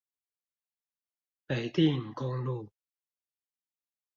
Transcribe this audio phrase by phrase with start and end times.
[1.45, 2.67] 北碇公路